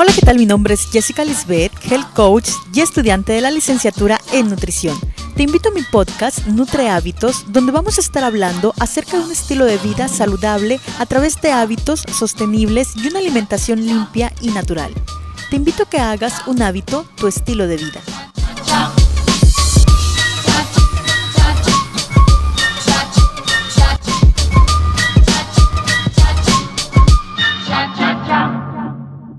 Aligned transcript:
Hola, 0.00 0.12
¿qué 0.14 0.20
tal? 0.20 0.36
Mi 0.36 0.46
nombre 0.46 0.74
es 0.74 0.88
Jessica 0.92 1.24
Lisbeth, 1.24 1.72
health 1.90 2.12
coach 2.14 2.50
y 2.72 2.82
estudiante 2.82 3.32
de 3.32 3.40
la 3.40 3.50
licenciatura 3.50 4.20
en 4.32 4.48
nutrición. 4.48 4.96
Te 5.34 5.42
invito 5.42 5.70
a 5.70 5.72
mi 5.72 5.82
podcast 5.82 6.46
Nutre 6.46 6.88
Hábitos, 6.88 7.46
donde 7.48 7.72
vamos 7.72 7.98
a 7.98 8.00
estar 8.00 8.22
hablando 8.22 8.74
acerca 8.78 9.18
de 9.18 9.24
un 9.24 9.32
estilo 9.32 9.64
de 9.64 9.76
vida 9.78 10.06
saludable 10.06 10.78
a 11.00 11.06
través 11.06 11.40
de 11.40 11.50
hábitos 11.50 12.04
sostenibles 12.16 12.94
y 12.94 13.08
una 13.08 13.18
alimentación 13.18 13.84
limpia 13.84 14.32
y 14.40 14.50
natural. 14.50 14.94
Te 15.50 15.56
invito 15.56 15.82
a 15.82 15.90
que 15.90 15.98
hagas 15.98 16.46
un 16.46 16.62
hábito 16.62 17.04
tu 17.16 17.26
estilo 17.26 17.66
de 17.66 17.78
vida. 17.78 18.00